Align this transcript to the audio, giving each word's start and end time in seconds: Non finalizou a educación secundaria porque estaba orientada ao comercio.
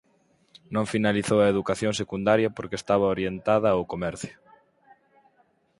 Non 0.73 0.89
finalizou 0.93 1.39
a 1.41 1.51
educación 1.53 1.93
secundaria 2.01 2.53
porque 2.55 2.79
estaba 2.81 3.13
orientada 3.15 3.67
ao 3.71 3.89
comercio. 3.91 4.35